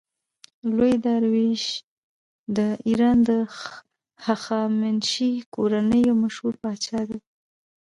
[0.75, 1.63] لوی داریوش
[2.57, 3.31] د ایران د
[4.25, 7.19] هخامنشي کورنۍ یو مشهور پادشاه دﺉ.